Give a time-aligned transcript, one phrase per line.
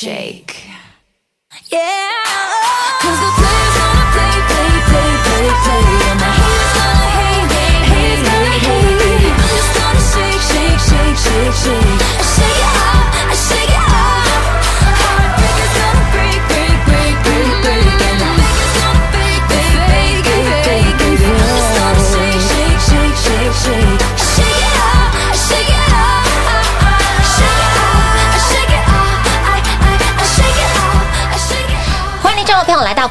[0.00, 0.64] shake.
[1.70, 2.89] Yeah.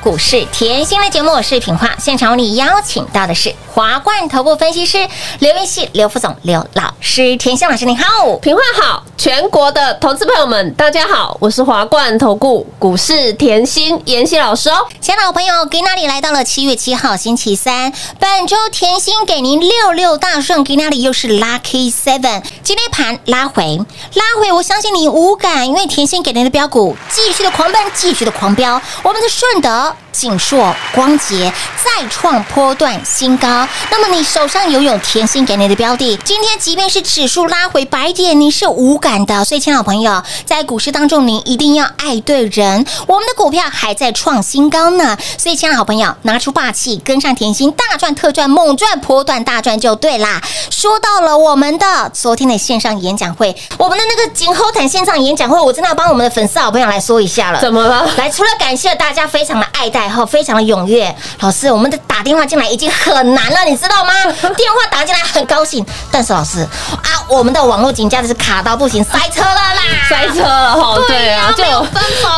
[0.10, 5.08] 股市甜心的节目，我是品化，现场为你邀请到的是华冠头部分析师
[5.40, 23.80] 刘云熙、刘副总、刘老师，田心老师你好，品化好，全国的投资朋友们大家好，我是华冠投顾股市甜心妍希老师哦，亲爱的朋友，给那里来到了七月七号星期三，本周甜心给您六六大顺，给那里又是 lucky seven，今天盘拉回
[24.16, 29.96] 拉回，我相信你无感，因为甜心给您的标股继续的狂奔，继续的狂飙，我们的顺德。
[30.12, 39.44] 锦硕、光洁再创波段新高，那么你手上拥有甜心给你的标的，今天即便是指数拉回白点，你是无感的。
[39.44, 42.86] 所以，亲爱的朋友，在股市当中，您一定要爱对人。
[43.08, 50.42] 我们的股票还在创新高呢，所以，亲爱的好朋友，拿出霸气，跟上甜心，大赚特赚，猛赚波段大赚就对啦。
[50.70, 57.60] 说到了我们的昨天的线上演讲会，我们的那个锦后坦线上演讲会，我真的要帮我们的粉丝好朋友来说一下了。
[57.60, 58.10] 怎么了？
[58.18, 61.14] 来，除了感谢大家非常的爱戴哈，非常的踊跃。
[61.40, 64.14] 老师，我们的打电话进来已经很难了，你知道吗？
[64.56, 71.86] 电话打进来很高兴，但是老师啊，我们的网络紧张的是卡到不行，塞车了啦，塞车了哈，对啊，就有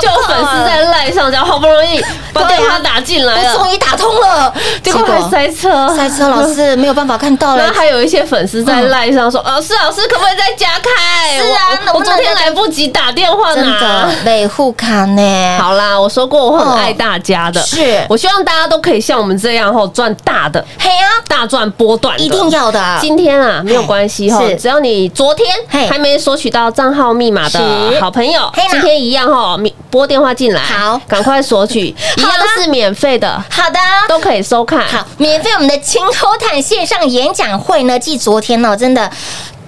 [0.01, 2.03] 就有粉丝在赖上讲，好不容易
[2.33, 4.53] 把电话打进来了，终于打通了，
[4.83, 7.65] 结果还塞车，塞车，老师没有办法看到了。
[7.67, 11.37] 那还有一些粉丝在赖上说，老师老师可不可以再加开？
[11.37, 14.09] 是啊，我昨天来不及打电话拿。
[14.25, 15.57] 维护卡呢。
[15.59, 18.05] 好啦，我说过我很爱大家的，是。
[18.09, 22.97] 我希望大家都可以像我们这样吼赚大的，嘿啊，大赚波段，一定要的。
[23.01, 25.47] 今天啊没有关系哈，只要你昨天
[25.89, 27.59] 还没索取到账号密码的
[27.99, 29.57] 好朋友，今天一样哈，
[29.89, 31.87] 拨电话进来，好，赶快索取，
[32.17, 39.09] 一样是免费的，好的，都可以收看，好，免费我们的青口坦线上演讲会呢，继昨天呢，真的。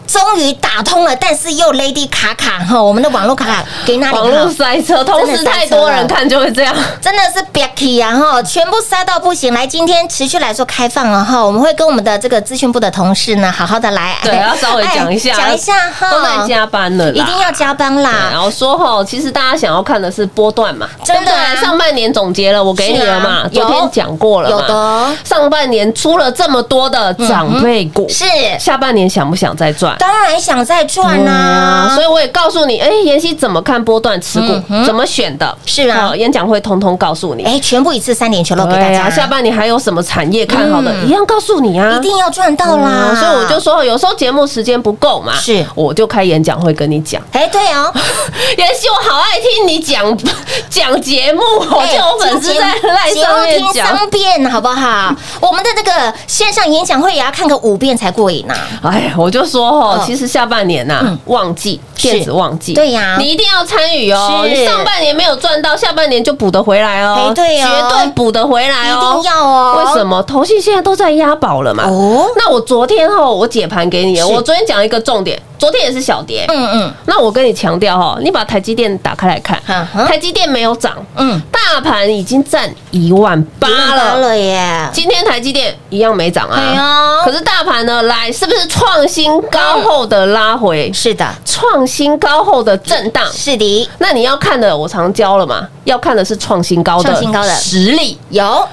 [0.08, 4.18] 终于打通了，但是又 Lady 卡卡哈，我们的网络卡卡给那里？
[4.18, 9.54] 网络塞车，同时太多人看就会这样，真的是 b a c k y 啊哈，全部塞到不行。
[9.54, 18.30] 来，今天持续来说开放了哈，我们会跟我们的这个资讯部的同事呢，好好的来，对，要稍微讲一下，讲一下哈，都在加班了，一定要加班啦。
[18.32, 28.26] 然后说哈，其实大家想要看的是波段嘛，真的，上半年总结了，我给你了嘛，昨天讲过了，有的，上半年出了这么多的长辈股，是，
[28.60, 29.96] 下半年想不想再赚？
[30.08, 30.84] 当然想再。
[30.86, 35.58] 赚呐，所以我也告诉你，哎，妍希怎么看波段持股，怎么选的？
[35.66, 39.10] 是啊，演讲会通通告诉你，哎，全部一次三点全都给大家。
[39.10, 43.16] 下半年还有什么产业看好的，一样告诉你啊，一定要赚到啦。
[43.18, 47.22] 所以我就说，有时候节目时间不够嘛，是，我就开演讲会跟你讲。
[47.32, 47.92] 哎，对哦，
[48.58, 50.16] 妍希，我好爱听你讲
[50.70, 55.16] 讲节目，我就有粉丝在赖上面讲三遍，好不好？
[55.40, 58.54] 我们的那个线上演讲会也要看个五遍才过瘾呐。
[58.84, 64.46] 哎，我就说哦，其实下半年呐，旺季电子旺季，对呀，你一定要参与哦。
[64.48, 67.32] 你上半年没有赚到，下半年就补得回来哦。
[67.36, 69.84] 对绝对补得回来哦，一定要哦。
[69.86, 70.22] 为什么？
[70.24, 71.86] 投信现在都在押宝了嘛。
[71.88, 75.42] 哦，那我昨天哦，我解盘给你，我昨天讲一个重点。
[75.64, 79.58] 昨天也是小跌，嗯嗯，那我跟你强调哈，你把台积电打开来看，
[80.06, 84.38] 台积电没有涨，嗯，大盘已经占一万八了。
[84.38, 84.90] 耶。
[84.92, 90.92] 今天台积电一样没涨啊，可是大盘呢，来是不是创新高后的拉回？
[90.92, 93.90] 是的，创新高后的震荡，是的。
[94.00, 97.50] 那你要看的，我常教了嘛，要看的是创新高的创新高的。
[97.56, 98.18] 实力。
[98.32, 98.68] 有。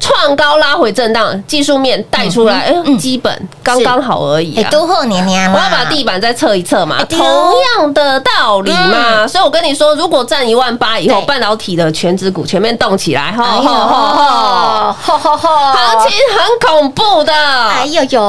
[0.00, 4.68] 创高拉回震荡，技术面带出来，哎，基本刚刚好而已啊。
[4.70, 9.26] 都后年年我要把地板再测一测嘛，同样的道理嘛。
[9.26, 17.32] 所以我跟你说，如果占一万八以后，半导体的全指股全面动起来，哈，行情很恐怖的。
[17.32, 18.20] 哎呦呦！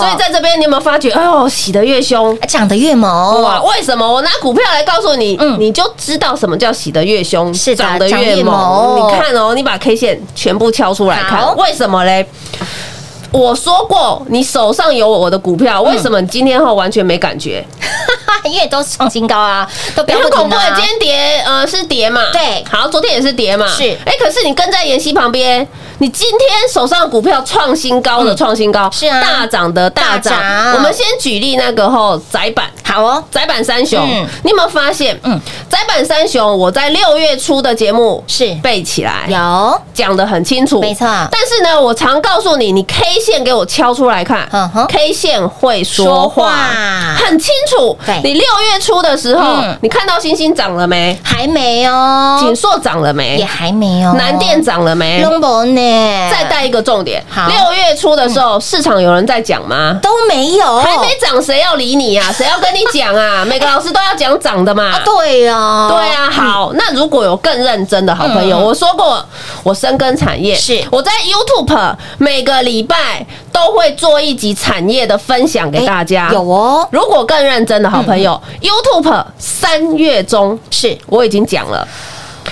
[0.00, 1.10] 所以在这边，你有没有发觉？
[1.12, 3.62] 哎呦，洗得越凶，涨得越猛哇！
[3.62, 4.06] 为什么？
[4.06, 8.96] 我拿股票来告诉你，你就知道什么叫洗得越凶，是涨得越猛。
[8.98, 10.73] 你看哦，你把 K 线全部。
[10.74, 12.26] 敲出来看，为什么嘞？
[13.30, 17.64] 我说过，你手上有我的股票，为什么今天后完全没感觉？
[18.44, 20.62] 因为都是创新高啊， 都很恐怖的。
[20.76, 22.26] 今天跌，呃，是跌嘛？
[22.32, 23.66] 对，好，昨天也是跌嘛。
[23.66, 25.66] 是，哎，可是你跟在妍希旁边。
[25.98, 30.34] 你今天手上的股票创新高的创新高，是啊，大涨的大涨。
[30.74, 34.04] 我们先举例那个吼窄板，好哦，窄板三雄，
[34.42, 35.18] 你有没有发现？
[35.22, 41.06] 嗯，窄板三雄，我在六月初的节目是背起来，有讲的很清楚，没错。
[41.30, 44.48] 但是呢，我常告诉你，你 K 线给我敲出来看
[44.88, 46.52] ，K 线会说话，
[47.16, 47.96] 很清楚。
[48.22, 51.16] 你六月初的时候，你看到星星涨了没？
[51.22, 52.38] 还没哦。
[52.40, 53.36] 锦硕涨了没？
[53.36, 54.14] 也还没哦。
[54.18, 55.22] 南电涨了没？
[56.30, 59.98] 再带一个重点，六月初的时候，市场有人在讲吗？
[60.02, 62.32] 都没有，还没涨，谁要理你啊？
[62.32, 63.44] 谁要跟你讲啊？
[63.48, 64.98] 每个老师都要讲涨的嘛。
[65.04, 66.30] 对呀，对啊。
[66.30, 69.24] 好，那如果有更认真的好朋友，我说过，
[69.62, 76.30] 我深耕产业，是我在 YouTube 每个礼拜都会做一集产业的分享给大家。
[76.32, 81.86] 有哦，如果更认真的好朋友，YouTube 三月中是我已经讲了。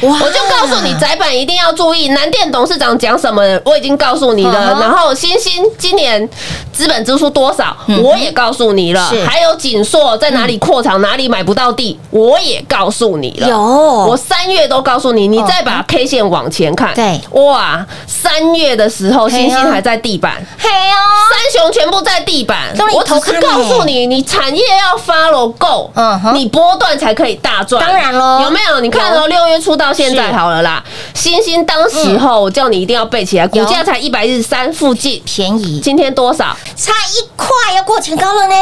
[0.00, 2.08] 我就告诉你，窄板一定要注意。
[2.08, 4.78] 南电董事长讲什么，我已经告诉你了。
[4.80, 6.28] 然后星星今年
[6.72, 9.12] 资本支出多少，我也告诉你了。
[9.26, 13.49] 还有锦硕在哪里扩厂，哪里买不到地，我也告诉你了。
[13.49, 15.28] 有，我三月都告诉你。
[15.28, 20.96] 你再把 K 线往前看，对，哇，三月的时候星星还在地板，嘿哦，
[21.30, 22.75] 三雄全部在地板。
[22.92, 27.84] 我只是告诉你，你产业要 follow 够，嗯，你波段才可以大赚。
[27.87, 28.80] 当然喽，有没有？
[28.80, 29.92] 你看哦，六月初到。
[29.92, 35.80] 现在好了啦，星星当时候我叫你一定要背起来，股价才一百一十三附近，便宜。
[35.80, 36.56] 今天多少？
[36.76, 38.54] 差一块要过前高了呢。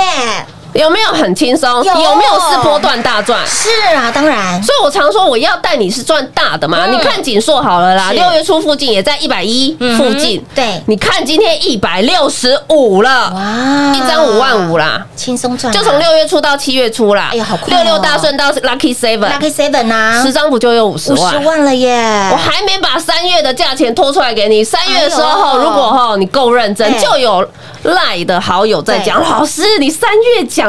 [0.74, 1.68] 有没有很轻松？
[1.82, 3.38] 有有没有是波段大赚？
[3.46, 6.86] 是啊，当然所以我常说我要带你是赚大的嘛。
[6.86, 10.44] 嗯你看锦硕好了啦，是六月初附近也在一百一附近。
[10.54, 15.04] 对你看今天一百六十五了，哇，一张五万五啦。
[15.16, 21.44] 轻松赚啊，就从六月初到七月初啦，哎呀好快哦六六大顺到 Lucky Seven，Lucky Seven 呐，十张不就有五十五十万？
[21.44, 22.28] 万了耶！
[22.32, 24.64] 我还没把三月的价钱拖出来给你。
[24.64, 27.46] 三月的时候，哎如果哈你够认真哎，就有
[27.82, 30.59] 赖的好友在讲，老师你三月讲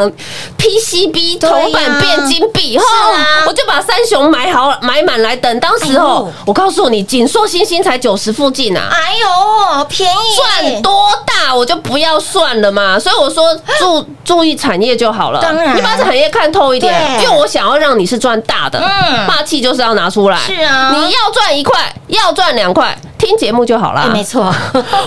[0.58, 1.56] PCB 对呀。
[1.56, 5.60] 铜板变金币，是哈啊，我就把三雄买好买满来等。
[5.60, 6.34] 当时哎候呦。
[6.46, 8.90] 我告诉你，锦硕星星才九十附近啊。
[8.92, 10.16] 哎呦，便宜。
[10.36, 13.44] 赚多大我就不要算了嘛，所以我说
[13.80, 15.42] 注注意产业就好了。
[15.42, 15.76] 当然。
[15.76, 19.28] 你把产业看透一点，因为我想要让你是赚大的，嗯。
[19.28, 20.38] 霸气就是要拿出来。
[20.40, 20.92] 是啊。
[20.96, 24.04] 你要赚一块，要赚两块，听节目就好啦。
[24.06, 24.42] 哎，没错，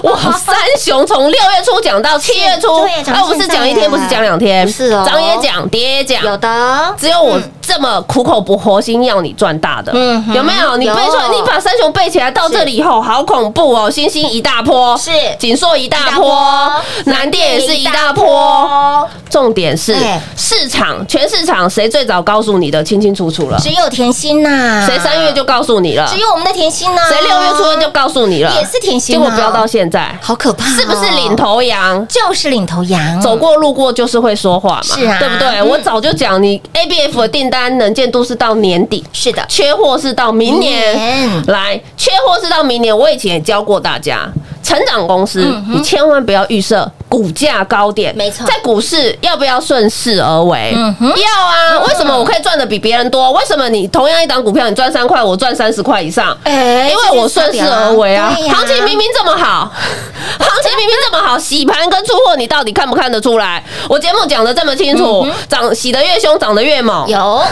[0.03, 5.05] 哇，三雄从六月初讲到七月初，对讲到啊，不是讲一天，不是讲两天，不是哦。
[5.07, 6.95] 涨也讲，跌也讲，有的。
[6.99, 10.25] 只有我这么苦口不活心要你赚大的，嗯。
[10.35, 10.77] 有没有？
[10.77, 13.91] 你背出来，你把三雄背起来，到这里以后好恐怖哦！
[13.91, 15.11] 星星一大波，是。
[15.39, 16.25] 锦硕一大一大波。
[16.25, 16.73] 波，
[17.05, 18.25] 南电也是一大波。
[18.25, 19.95] 波，重点是
[20.37, 23.59] 市场，全市场谁最早告诉你的，清清楚楚了？
[23.61, 26.09] 只有甜心呐，谁三月就告诉你了？
[26.09, 28.53] 只有我们的甜心呐，谁六月初就告诉你了？
[28.55, 29.19] 也是甜心啊。
[29.19, 32.07] 结果飙到现在，好可怕哦，是不是领头羊？
[32.09, 35.49] 就是领头羊，走过路过就是会说话嘛，是啊对不对？
[35.61, 40.97] 嗯我早就讲，你 ABF 的订单能见度是到年底，是的，缺货是到明年。
[40.97, 42.97] 明年来，缺货是到明年。
[42.97, 44.27] 我以前也教过大家，
[44.65, 50.73] 成长公司嗯你千万不要预设股价高点，没错在股市要不要顺势而为？
[50.75, 51.79] 嗯要啊。
[51.87, 53.31] 为什么我可以赚的比别人多？
[53.33, 56.37] 为什么你同样一档股票，你赚三块，我赚三十块以上？
[56.45, 59.71] 哎因为我顺势而为啊，行情明明这么好，
[60.41, 63.63] 行情明明这么好，洗盘跟出货你到底看不看得出来？
[63.89, 67.07] 我节目讲的这么清楚，涨洗得越凶，涨得越猛。
[67.07, 67.43] 嗯有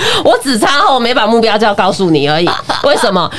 [0.24, 2.48] 我只差后没把目标价告诉你而已。
[2.84, 3.30] 为什么？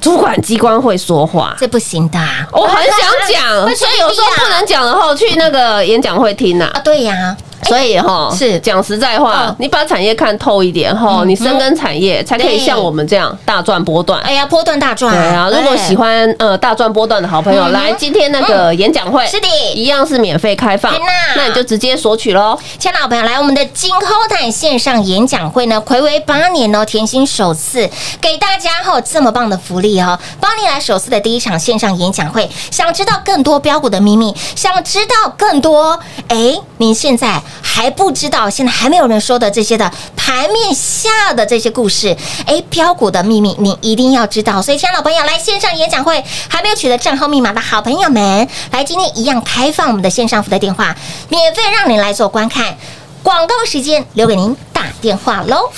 [0.00, 1.56] 主管机关会说话。
[1.58, 2.94] 这不行的啊我很想
[3.32, 6.80] 讲，所以有时候不能讲的话，去那个演讲会听呐啊，。
[6.84, 8.58] 对呀，所以哈是。
[8.60, 14.20] 讲实在话嗯，你把产业看透一点哈，你深耕产业才可以像我们这样大赚波段。
[14.22, 19.46] 哎呀，波段大赚，对啊，如果喜欢呃大赚波段的好朋友，嗯来今天那个演讲会是的。
[19.74, 20.92] 一样是免费开放，
[21.36, 22.58] 那你就直接索取喽。
[22.78, 27.88] 亲爱的好朋友，来我们的金后坦线上演讲会呢，暌违八年哦，甜心首次
[28.20, 35.98] 给大家哈、这么棒的福利哦，八年来首次的第一场线上演讲会，想知道更多标股的秘密，想知道更多，
[36.28, 50.96] 哎，您现在还不知道，现在还没有人说的这些的盘面下的这些故事，哎，标股的秘密你一定要知道，所以亲爱的朋友，来线上演讲会还没有取得账号密码的好朋友们，来今天一样开放我们的线上服的电话，
[51.28, 52.76] 免费让您来做观看。
[53.22, 55.70] 广告时间留给您打电话喽。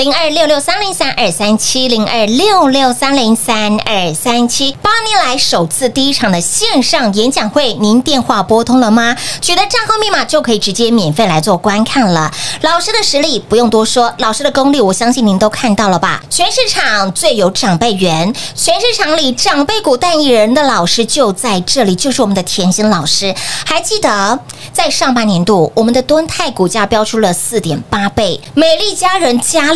[0.00, 9.14] 零二六六三零三二三七零二六六三零三二三七，八年来首次第一场的线上演讲会，您电话拨通了吗？
[9.42, 12.32] 取得账号密码就可以直接免费来做观看了。
[12.62, 16.22] 老师的实力不用多说，老师的功力我相信您都看到了吧？
[16.30, 23.34] 全市场最有长辈缘，全市场里长辈股代言人的老师就在这里，就是我们的甜心老师。
[23.66, 24.38] 还记得
[24.72, 29.74] 在上半年度，我们的敦泰股价飙出了四点八倍，美丽佳人嘉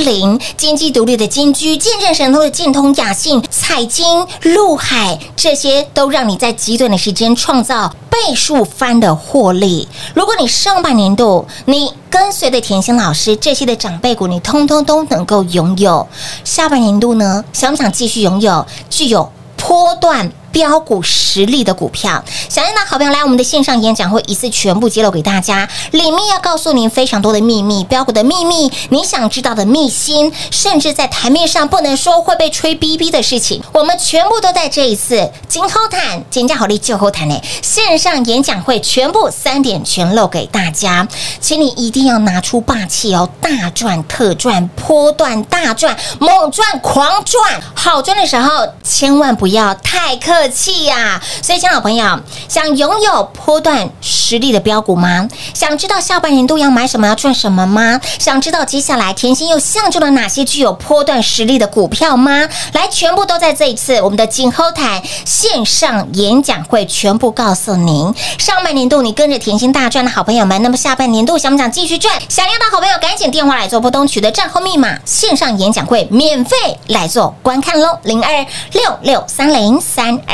[0.57, 9.89] 金鸡独立的金居、见证神通的建通、雅信、彩金、陆海，这些都让你在极短的时间创造倍数翻的获利。
[10.15, 16.07] 如果你上半年度你跟随的甜心老师这些的长辈股，你通通都能够拥有，
[16.45, 20.31] 下半年度呢，想不想继续拥有具有波段？
[20.55, 41.09] 标股实力的股票，想要拿好朋友来我们的线上演讲会，一次全部揭露给大家，里面要告诉您非常多的秘密，标股的秘密，你想知道的秘辛，甚至在台面上不能说会被吹逼逼的事情，我们全部都在这一次今后谈减价好利就后谈呢线上演讲会，全部三点全露给大家，
[41.41, 55.29] 请你一定要拿出霸气哦，大赚特赚，波段大赚，猛赚狂赚，好赚的时候千万不要太客气呀、所以，亲爱的朋友，想拥有波段实力的标股吗？
[55.53, 58.01] 想知道下半年度要买什么，要赚什么吗？
[58.19, 62.49] 想知道接下来甜心又相中了哪些具有波段实力的股票吗？
[62.73, 68.15] 来，全部都在这一次我们的锦后台线上演讲会，全部告诉您。
[68.39, 72.15] 上半年度你跟着甜心大赚的好朋友们，那么下半年度想不想继续赚？
[72.29, 76.57] 想要的好朋友赶紧电话来做拨通，取得账号密码，线上演讲会免费
[76.89, 80.34] 来做观看喽，零二六六三零三二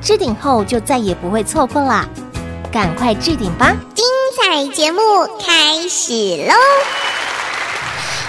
[0.00, 2.06] 置顶后就再也不会错过啦，
[2.70, 3.74] 赶快置顶吧！
[3.94, 4.04] 精
[4.36, 5.00] 彩节目
[5.44, 6.54] 开始喽！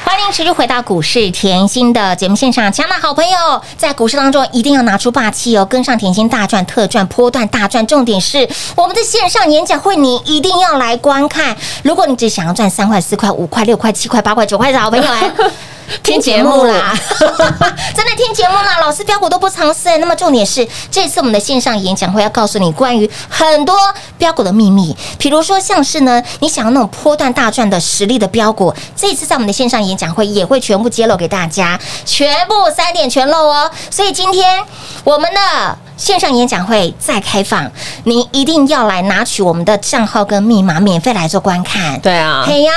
[0.04, 7.86] 欢迎持续回到股市甜心的节目现场，亲爱的好朋友，在股市当中一定要拿出霸气哦，跟上甜心大赚特赚波段大赚。
[7.86, 11.56] 重点是我们的线上演讲会，你一定要来观看。
[11.84, 15.32] 如果你只想要赚三块、四块、五块、六块、七块、八块、九块的好朋友哎。
[16.04, 16.94] 听节目啦，
[17.96, 18.80] 真的听节目啦！
[18.80, 19.98] 老师标股都不尝试。
[19.98, 23.76] 那么重点是，这次我们的线上演讲会要告诉你关于很多
[24.18, 33.70] 标股的秘密，比如说像是呢，你想要那种波段大赚的实力的标股，这一次在我们的线上演讲会也会全部揭露给大家，全部三点全漏哦。
[33.90, 34.64] 所以今天
[35.04, 35.78] 我们的。
[35.98, 37.70] 线上演讲会再开放，
[38.04, 42.00] 您一定要来拿取我们的账号跟密码，免费来做观看。
[42.00, 42.72] 对啊，嘿呀，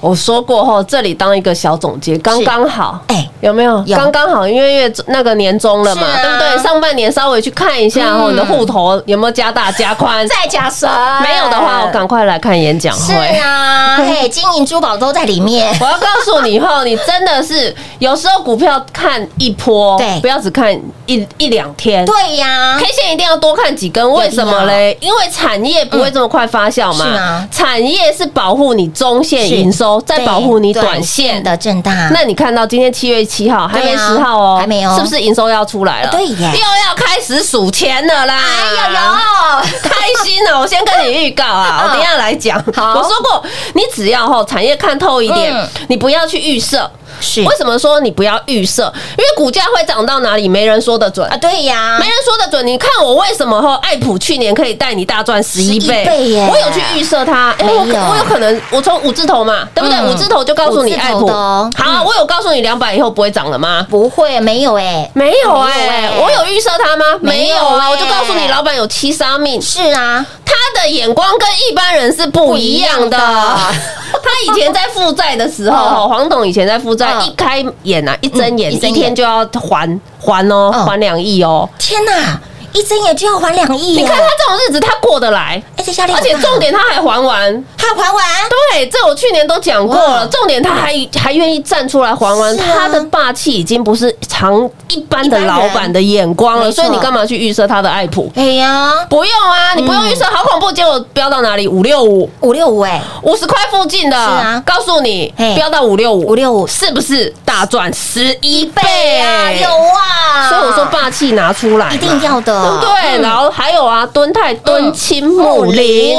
[0.00, 2.98] 我说过后，这里当一个小总结，刚刚好。
[3.08, 3.82] 哎，有没有？
[3.86, 6.62] 有刚刚好，因为月那个年终了嘛，对不对？
[6.62, 10.26] 上半年稍微去看一下哦，你的户头有没有加大加宽？
[10.26, 10.88] 再加深？
[11.22, 13.14] 没有的话，我赶快来看演讲会。
[13.14, 15.68] 是啊， 嘿，金银珠宝都在里面。
[15.78, 20.72] 我要告诉你后，你真的是有时候股票看一波，对，不要只看
[21.06, 22.04] 一一两天。
[22.06, 23.32] 对呀，K 线一定要。
[23.42, 24.96] 多看几根，为什么嘞？
[25.00, 27.44] 因为产业不会这么快发酵嘛。
[27.50, 31.92] 产业是保护你中线营收，在保护你短线的震荡。
[32.12, 36.10] 那你看到今天七月七号还没十号哦，还没有，是不是营收要出来了？
[36.12, 38.38] 对耶，又要开始数钱了啦！
[38.38, 40.60] 哎呀呦， 开心了！
[40.60, 42.62] 我先跟你预告啊， 我等下来讲。
[42.66, 43.42] 我说过，
[43.74, 45.52] 你只要哈产业看透一点，
[45.88, 46.88] 你不要去预设。
[47.22, 48.92] 是为什么说你不要预设？
[49.16, 51.36] 因为股价会涨到哪里，没人说得准啊！
[51.36, 52.66] 对呀，没人说得准。
[52.66, 53.78] 你看我为什么哈？
[53.82, 56.04] 爱普去年可以带你大赚十一倍，
[56.50, 57.50] 我有去预设它。
[57.58, 60.00] 哎，我我有可能，我从五字头嘛，对不对？
[60.02, 61.28] 五字头就告诉你爱普。
[61.28, 63.86] 好，我有告诉你两百以后不会涨了吗？
[63.88, 67.04] 不会，没有哎，没有哎，我有预设它吗？
[67.20, 69.60] 没有啊，我就告诉你，老板有七杀命。
[69.62, 73.16] 是啊，他的眼光跟一般人是不一样的。
[73.18, 77.12] 他以前在负债的时候， 黄董以前在负债。
[77.24, 81.68] 一开眼呐，一睁眼，一天就要还还哦，还两亿哦！
[81.78, 82.40] 天哪！
[82.72, 88.24] 一睁眼就要还两亿，你看他这种日子他过得来，而且而且重点他还还完，还还完。
[88.72, 90.26] 对，这我去年都讲过了。
[90.28, 96.70] 重点他还还愿意站出来还完，他的霸气已经不是常一般的老板的眼光了。
[96.72, 98.30] 所以你干嘛去预设他的爱普？
[98.34, 100.72] 哎呀，不用啊，你不用预设，好恐怖！
[100.72, 101.68] 结果飙到哪里？
[101.68, 104.16] 五六五，五六五哎，五十块附近的。
[104.16, 109.50] 是啊，告诉你，飙到五六五，五六五是不是大赚十一倍啊？
[109.52, 113.42] 有啊，所以我说霸气拿出来，一定要的，对，然后。
[113.50, 116.16] 还有啊，敦泰、敦青、木林，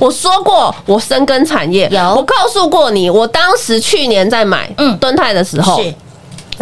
[0.00, 4.96] 我说过我深耕产业，我告诉过你，我当时去年在买嗯。
[4.98, 5.82] 敦泰的时候，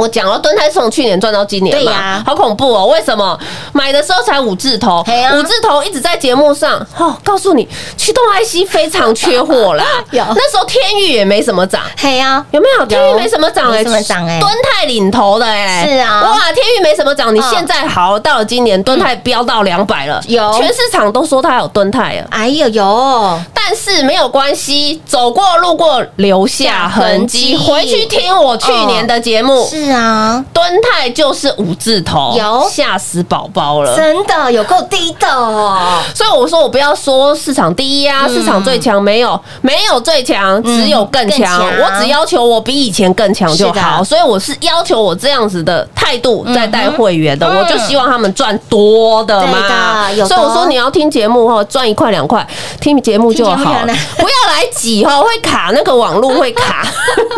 [0.00, 2.22] 我讲了，敦泰是从去年赚到今年嘛，对呀。
[2.26, 2.86] 好恐怖哦！
[2.86, 3.38] 为什么？
[3.72, 5.04] 买的时候才五字头？
[5.34, 9.84] 五字头一直在节目上哦，告诉你驱动 IC 非常缺货啦。
[10.10, 10.24] 有。
[10.34, 11.82] 那时候天域也没什么涨。
[11.98, 12.86] 嘿呀，有没有？
[12.86, 14.40] 天域没什么涨哎、没什么涨哎。
[14.40, 16.22] 敦泰领头的哎、是啊。
[16.22, 20.52] 哇，天域没什么涨，你嗯现在好到了今年，敦泰飙到两百了，有。
[20.58, 22.26] 全市场都说它有敦泰了。
[22.30, 32.68] 哎呦有，但是没有关系，走过路过留下痕迹，回去听我去年的节目，是啊，敦泰就是五字头，有。
[32.70, 33.96] 吓死宝宝了。
[33.96, 41.30] 真的有够低的哦，所以我说，我不要说市场第一啊，市场最强没有，没有最强，只有更。
[41.30, 41.64] 强。
[41.80, 47.56] 我只要求我比以前更强就好，所以我是要求我这样子的态度在带会员的，嗯。
[47.56, 50.08] 我就希望他们赚多的嘛。
[50.26, 52.44] 所以我说你要听节目哈，赚一块两块，
[52.80, 53.54] 听节目就好。
[54.18, 56.84] 不要来挤哈，会卡那个网络会卡，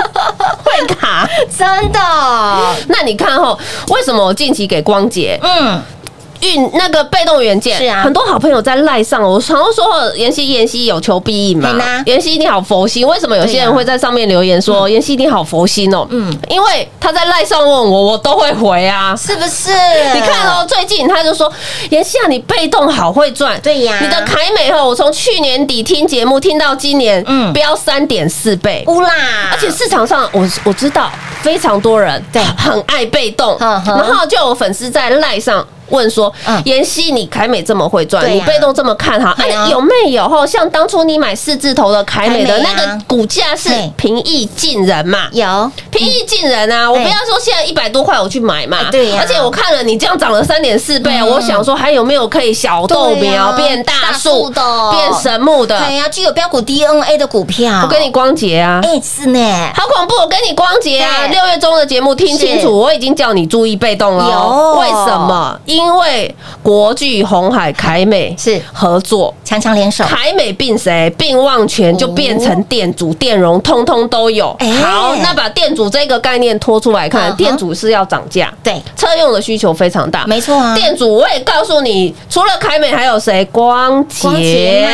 [0.65, 1.29] 会卡。
[1.59, 1.99] 真的，
[2.89, 3.57] 那你看哈，
[3.89, 5.39] 为什么我近期给光姐？
[5.43, 5.81] 嗯，
[6.43, 8.03] 运那个被动元件是啊。
[8.03, 11.71] 很多好朋友在赖上，我常常说妍希妍希有求必应嘛。
[12.07, 16.07] 妍希你好佛心，为什么有些人会在上面留言说妍希你好佛心哦？
[16.11, 16.31] 嗯。
[16.31, 19.15] 嗯，因为他在赖上问我，我都会回啊。
[19.17, 19.71] 是不是？
[20.15, 21.51] 你看哦，最近他就说
[21.91, 23.99] 妍希啊，你被动好会赚，对呀。
[24.01, 27.43] 你的凯美哦，我从去年底听节目听到今年，嗯。
[27.43, 29.11] 嗯，飙三点四倍，乌啦，
[29.51, 32.43] 而且市场上我我知道非常多人对。
[32.57, 35.67] 很爱被动，然后就有粉丝在赖上。
[35.93, 40.29] 问说嗯，妍希，你凯美这么会赚，你被动这么看好，哎有没有？
[40.29, 45.29] 吼，像当初你买四字头的凯美的那个股价是平易近人嘛？
[45.33, 46.91] 有平易近人啊！
[46.91, 55.79] 我不要说现在一百多块我去买嘛哎，对呀而且我看了你这样涨了三点四倍，嗯我想说还有没有可以小豆苗变大大树树的变神木的？
[55.79, 60.15] 对呀，具有标股 DNA 的股票，我跟你光洁啊，哎是呢，好恐怖！
[60.23, 64.75] 我跟你光洁啊，六月中的节目听清楚，我已经叫你注意被动了哦。
[64.75, 65.59] 有为什么？
[65.67, 69.35] 因为国巨、红海、凯美是合作。
[69.45, 71.11] 强强联手，凯美并谁？
[71.19, 74.55] 并旺全就变成店主、电容，通通都有。
[74.61, 80.25] 哎好，那把店主这个概念拖出来嗯看，哼店主是要涨价，对，车用的需求非常大。
[80.27, 83.45] 没错啊，店主，我也告诉你，除了凯美还有谁？
[83.47, 84.89] 光光洁！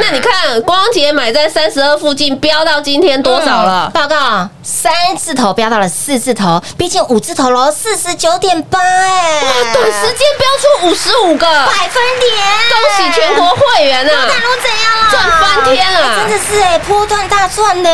[0.00, 3.92] 那你看，光洁买在三十二附近，飙到今天多少了嗯？
[3.92, 12.32] 报告，三字头飙到了四字头，毕竟五字头喽，四十九点八，哎，哇，短时间标出五十五个，百分点，
[12.70, 14.10] 恭喜全国会员啊！
[14.28, 15.10] 大陆怎样了？
[15.10, 16.14] 赚翻天啊。
[16.16, 17.88] 哎真的是哎，波段大赚呢。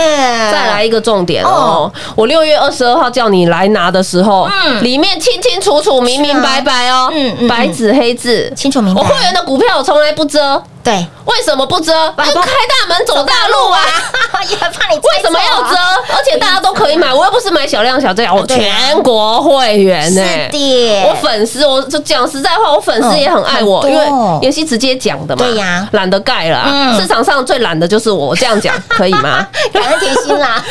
[0.53, 4.83] 再来一个重点哦，我六月二十二号叫你来拿的时候，嗯。
[4.83, 7.11] 里面清清楚楚、明明白白哦。
[7.13, 9.01] 嗯嗯，白纸黑字，清楚明白。
[9.01, 10.95] 我会员的股票我从来不遮，对，
[11.25, 11.93] 为什么不遮？
[12.13, 13.81] 不因为开大门走大路啊！
[14.47, 15.77] 也怕你为什么要遮？
[16.15, 20.23] 而且大家都可以买，我又不是买小量小价，我全国会员呢。
[20.23, 24.07] 是的，我粉丝，我就讲实在话，我粉丝也很爱我，嗯因为
[24.43, 25.89] 妍希直接讲的嘛，对呀。
[25.93, 26.95] 懒得盖了。
[27.01, 29.47] 市场上最懒的就是我，我这样讲可以吗？
[29.73, 30.63] 感恩甜心啦，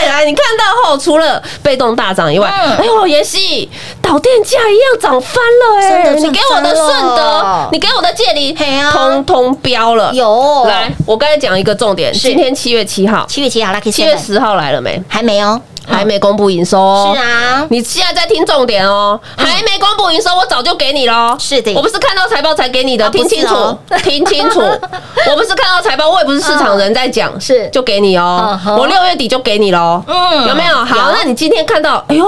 [0.00, 2.76] 再来，你看到后，除了被动大涨以外，嗯。
[2.76, 3.68] 哎呦，妍希
[4.08, 8.56] 导电价一样涨翻了哎、你给我的顺德，你给我的借力
[8.90, 10.10] 通通飙了。
[10.14, 10.64] 有。
[10.64, 15.02] 来，我刚才讲一个重点，今天七月七号，七月七号七月十号来了没？
[15.06, 17.12] 还没哦，还没公布营收哦。
[17.14, 21.36] 是啊，你现在在听重点哦，还没公布营收，我早就给你喽。
[21.38, 21.74] 是的。
[21.74, 24.60] 我不是看到财报才给你的，听清楚哦，听清楚。
[25.30, 27.68] 我不是看到财报，我也不是市场人在讲，是。
[27.68, 28.58] 就给你哦。
[28.78, 30.48] 我六月底就给你喽，嗯。
[30.48, 30.76] 有没有？
[30.76, 32.24] 好，那你今天看到，哎呦。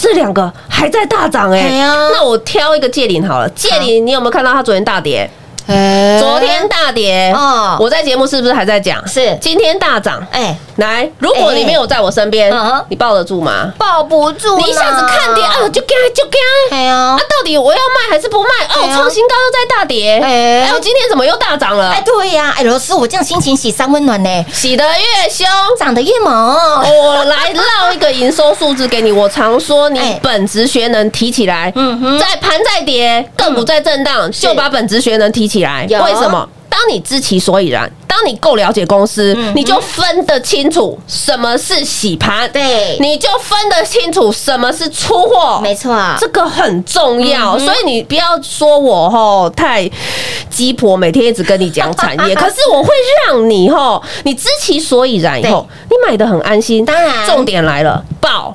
[0.00, 1.70] 这两个还在大涨哎、
[2.12, 3.48] 那我挑一个借领好了。
[3.50, 5.28] 借领，你有没有看到它昨天大跌？
[5.72, 9.06] 哎昨天大跌哦我在节目是不是还在讲？
[9.06, 10.26] 是今天大涨。
[10.32, 12.52] 哎来，如果你没有在我身边
[12.88, 13.72] 你抱得住吗？
[13.76, 16.78] 抱不住，你一下子看跌，哎呦就干就干。
[16.78, 18.48] 哎呀啊，，到底我要卖还是不卖？
[18.68, 22.00] 哦，创新高又在大跌，哎哎呦，今天怎么又大涨了哎？
[22.06, 25.46] 对呀，哎老师，我这样心情喜三温暖呢，洗得越凶。
[25.78, 29.10] 涨得越猛，我来唠一个营收数字给你。
[29.10, 35.86] 我常说，你哎本职学能提起来，嗯哼在盘在跌，个股在震荡，就把本职学能提起来。
[35.86, 36.48] 为什么？
[36.70, 49.90] 当你知其所以然，当你够了解公司，嗯你就分得清楚什么是洗盘，对你就分得清楚什么是出货，没错，这个很重要，嗯所以你不要说我吼太
[50.48, 52.90] 鸡婆，每天一直跟你讲产业， 可是我会
[53.26, 56.84] 让你吼，你知其所以然以后，你买的很安心。
[56.84, 58.54] 当然重点来了，爆。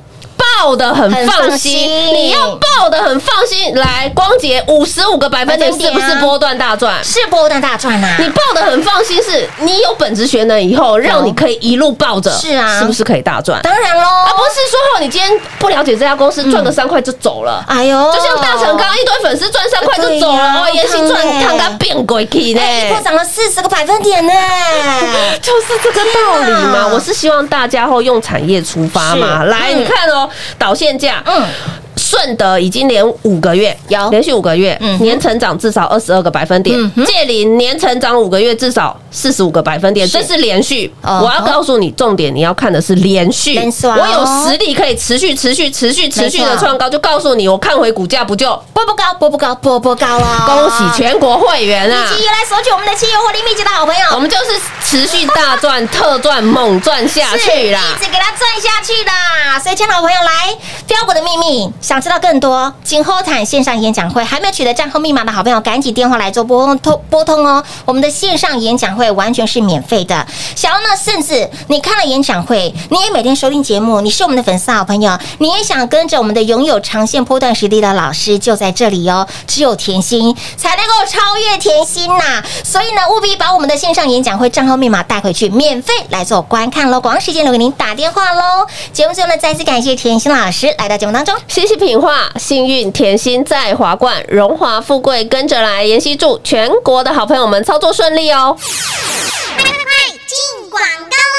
[0.59, 3.75] 爆抱的很很放心，你要抱的很放心。
[3.75, 7.03] 来，光洁五十五个百分点，是不是波段大赚？
[7.03, 8.15] 是波段大赚啊！
[8.19, 13.61] 你抱的很放心，是你有本职学能以后，让你可以一路抱着，是啊是不是可以大赚？
[13.61, 17.63] 当然喽，而不是说哦，你今天不了解这家公司，赚个三块就走了。
[17.67, 24.33] 哎呦，就像大成刚刚一堆粉丝赚三块就走了，哦，妍希赚看他变鬼气呢，哎，一波涨了四十个百分点呢，
[25.41, 26.87] 就是这个道理嘛。
[26.87, 29.43] 我是希望大家后用产业出发嘛。
[29.43, 31.45] 是来，嗯你看哦，导线价，嗯，
[32.13, 37.03] 顺德已经连五个月，有连续五个月嗯，年成长至少二十二个百分点嗯。
[37.03, 40.93] 借林年成长五个月至少四十五个百分点，这是连续。
[41.01, 43.57] 哦我要告诉你，重点你要看的是连续。
[43.57, 52.05] 哦我有实力可以持续、持续、持续、持续的创高，就告诉你，我看回股价不就波波高，波波高，波波高了，恭喜全国会员啊！
[52.13, 57.95] 以及来索取我们的汽油获利秘籍的好朋友，我们就是持续大赚、特赚、猛赚下去啦。
[57.97, 59.59] 是一直给他赚下去啦。
[59.63, 67.63] 所以，亲爱的朋友，来标股的秘密，想知道更多，今后谈线上演讲会还没有取得账号密码的好朋友，赶紧电话来做拨通拨通哦。
[67.85, 70.27] 我们的线上演讲会完全是免费的。
[70.53, 79.25] 想要呢，甚至你看了演讲会，你也每天收听节目，你是我们的粉丝好朋友，你也想跟着我们的拥有长线波段实力的老师，就在这里哦。
[79.47, 86.99] 只有甜心才能够超越甜心呐、所以呢，务必把我们的线上演讲会账号密码带回去，免费来做观看喽。
[86.99, 88.67] 广时间留给您打电话喽。
[88.91, 91.33] 节目最后呢，再次感谢甜心老师来到节目当中。
[91.47, 95.83] 谢谢品化，幸运甜心在华冠，荣华富贵跟着来。
[95.83, 98.57] 妍希祝全国的好朋友们操作顺利哦。
[100.25, 101.32] 进广告！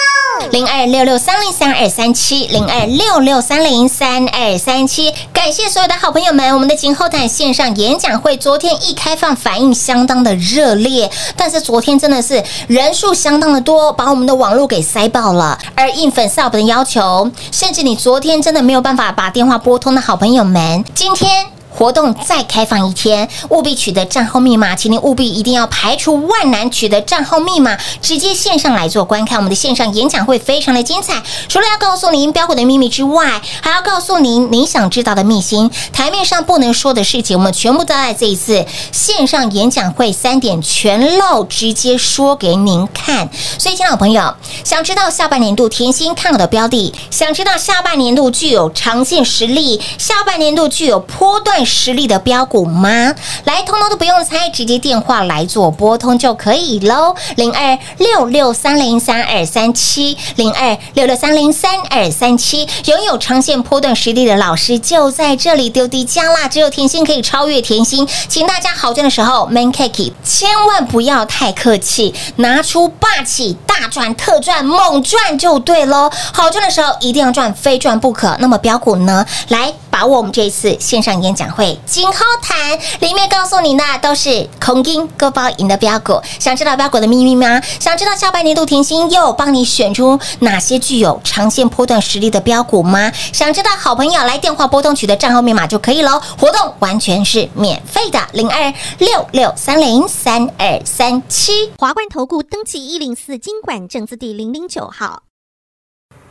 [0.50, 5.12] 零二六六三零三二三七，零二六六三零三二三七。
[5.32, 15.58] 感谢所有的好朋友们，我们的今后台线上演讲会昨天一开放，反应相当的热烈，但是昨天真的是人数相当的多，把我们的网络给塞爆了。
[15.74, 21.46] 而应粉丝好朋友的要求，甚至你昨天真的没有办法把电话拨通的好朋友们，今天。
[21.76, 29.36] 活动再开放一天，务必取得账号密码，请您务必一定要排除万难取得账号密码，直接线上来做观看。
[29.38, 43.28] 我们的线上演讲会非常的精彩，除了要告诉您标股的秘密之外，还要告诉您您想知道的秘辛，台面上不能说的事情，我们全部都在这一次线上演讲会三点全漏，直接说给您看。
[43.58, 53.14] 所以，亲爱的朋友，想知道下半年度甜心看好的标的，想知道下半年度具有长线实力，下半年度具有波段实力的标股吗？
[53.44, 57.14] 来，通通都不用猜，直接电话来做拨通就可以喽。
[57.36, 66.48] 零二六六三零三二三七，零二六六三零三二三七，拥有长线波段实力的老师就在这里丢低加啦！
[66.48, 76.10] 只有甜心可以超越甜心，请大家好赚的时候，man cake 千万不要太客气，拿出霸气大赚特赚猛赚就对喽。
[76.32, 78.36] 好赚的时候一定要赚，非赚不可。
[78.40, 79.24] 那么标股呢？
[79.48, 86.20] 来把握我们这一次线上演讲会金后谈，里面告诉你的都是空金勾包赢的标股。
[86.38, 87.60] 想知道标股的秘密吗？
[87.78, 93.10] 想知道下半年度甜心又帮你选出哪些具有长线波段实力的标股吗？
[93.32, 96.20] 想知道好朋友来电话拨通取得账号密码就可以喽。
[96.38, 101.70] 活动完全是免费的，零二六六三零三二三七。
[101.78, 105.22] 华冠投顾登记一零四经管证字第零零九号。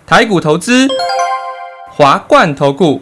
[0.05, 0.87] 台股投资，
[1.95, 3.01] 华冠投顾。